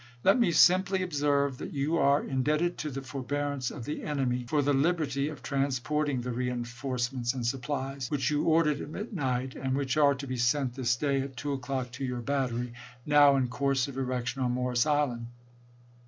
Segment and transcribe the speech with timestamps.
[0.23, 4.63] Let me simply observe, that you are indebted to the forbearance of the enemy for
[4.63, 9.97] the liberty of transporting the reenforcements and supplies, which you ordered at midnight, and which
[9.97, 12.73] are to be sent this day at 2 o'clock to your battery,
[13.05, 15.27] now in course of erec tion on Morris Island.